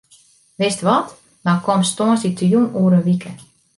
[0.59, 1.07] Wist wat,
[1.45, 3.31] dan komst tongersdeitejûn oer in wike.